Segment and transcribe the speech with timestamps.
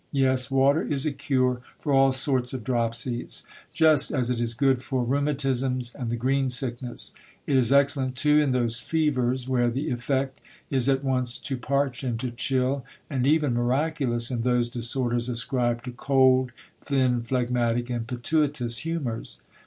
[0.13, 4.81] Yes, water is a cure for all sorts of dropsies, just as it is good
[4.81, 7.13] for rheumatisms and the green sickness.
[7.45, 10.41] It is excel lent, too, in those fevers where the effect
[10.71, 15.85] is at once to parch and to chill, and even miraculous in those disorders ascribed
[15.85, 16.51] to cold,
[16.83, 19.43] thin, phlegmatic, and pituitous humours.